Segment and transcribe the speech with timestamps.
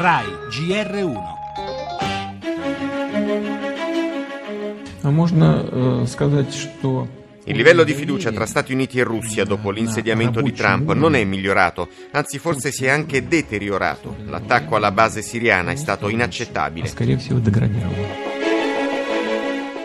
[0.00, 1.18] RAI GR1
[7.44, 11.22] Il livello di fiducia tra Stati Uniti e Russia dopo l'insediamento di Trump non è
[11.24, 14.16] migliorato, anzi forse si è anche deteriorato.
[14.24, 16.90] L'attacco alla base siriana è stato inaccettabile.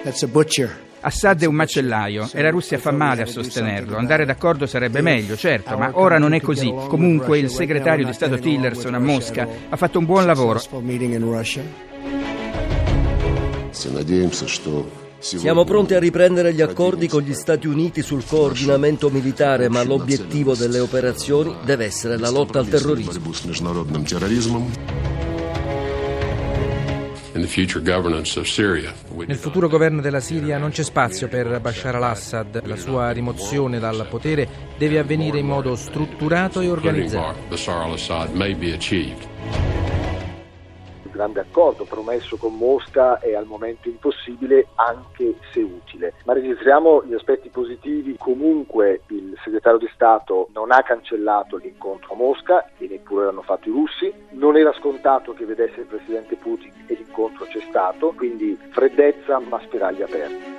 [0.02, 0.85] That's a butcher.
[1.06, 3.96] Assad è un macellaio e la Russia fa male a sostenerlo.
[3.96, 6.74] Andare d'accordo sarebbe meglio, certo, ma ora non è così.
[6.88, 10.60] Comunque il segretario di Stato Tillerson a Mosca ha fatto un buon lavoro.
[15.20, 20.56] Siamo pronti a riprendere gli accordi con gli Stati Uniti sul coordinamento militare, ma l'obiettivo
[20.56, 23.12] delle operazioni deve essere la lotta al terrorismo.
[29.26, 32.66] Nel futuro governo della Siria non c'è spazio per Bashar al-Assad.
[32.66, 37.40] La sua rimozione dal potere deve avvenire in modo strutturato e organizzato.
[41.04, 47.04] Il grande accordo promesso con Mosca è al momento impossibile anche se utile, ma registriamo
[47.06, 48.16] gli aspetti positivi.
[48.18, 53.70] Comunque il segretario di Stato non ha cancellato l'incontro a Mosca e neppure l'hanno fatto
[53.70, 58.58] i russi, non era scontato che vedesse il presidente Putin e l'incontro c'è stato, quindi
[58.72, 60.55] freddezza ma spiragli aperti.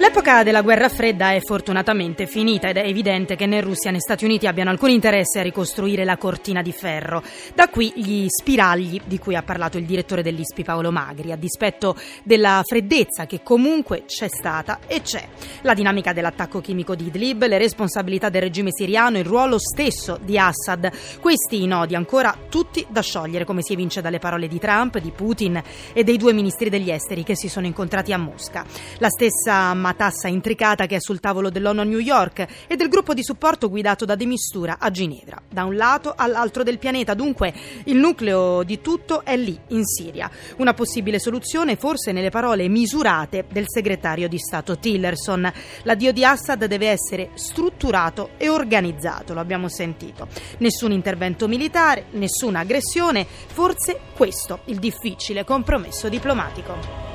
[0.00, 4.24] L'epoca della guerra fredda è fortunatamente finita ed è evidente che né Russia né Stati
[4.24, 7.22] Uniti abbiano alcun interesse a ricostruire la cortina di ferro.
[7.54, 11.96] Da qui gli spiragli di cui ha parlato il direttore dell'ISPI Paolo Magri, a dispetto
[12.22, 15.22] della freddezza che comunque c'è stata e c'è.
[15.60, 20.38] La dinamica dell'attacco chimico di Idlib, le responsabilità del regime siriano, il ruolo stesso di
[20.38, 20.90] Assad.
[21.20, 25.10] Questi i nodi ancora tutti da sciogliere, come si evince dalle parole di Trump, di
[25.10, 28.64] Putin e dei due ministri degli esteri che si sono incontrati a Mosca.
[28.96, 33.12] La stessa matassa intricata che è sul tavolo dell'ONU a New York e del gruppo
[33.12, 35.42] di supporto guidato da De Mistura a Ginevra.
[35.50, 37.52] Da un lato all'altro del pianeta, dunque
[37.84, 40.30] il nucleo di tutto è lì, in Siria.
[40.58, 45.52] Una possibile soluzione forse nelle parole misurate del segretario di Stato Tillerson.
[45.82, 50.28] L'addio di Assad deve essere strutturato e organizzato, lo abbiamo sentito.
[50.58, 57.09] Nessun intervento militare, nessuna aggressione, forse questo il difficile compromesso diplomatico.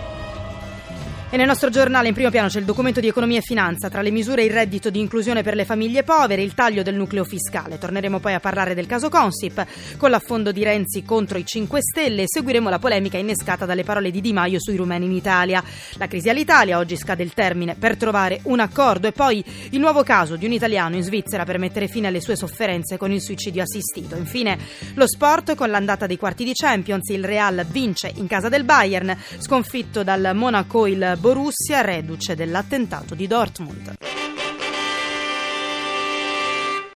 [1.27, 4.01] E nel nostro giornale in primo piano c'è il documento di economia e finanza, tra
[4.01, 7.79] le misure il reddito di inclusione per le famiglie povere, il taglio del nucleo fiscale.
[7.79, 9.65] Torneremo poi a parlare del caso Consip,
[9.97, 14.11] con l'affondo di Renzi contro i 5 Stelle e seguiremo la polemica innescata dalle parole
[14.11, 15.63] di Di Maio sui rumeni in Italia.
[15.97, 20.03] La crisi all'Italia, oggi scade il termine per trovare un accordo e poi il nuovo
[20.03, 23.63] caso di un italiano in Svizzera per mettere fine alle sue sofferenze con il suicidio
[23.63, 24.15] assistito.
[24.15, 24.57] Infine
[24.93, 29.17] lo sport con l'andata dei quarti di Champions, il Real vince in casa del Bayern,
[29.39, 34.14] sconfitto dal Monaco il Borussia, reduce dell'attentato di Dortmund.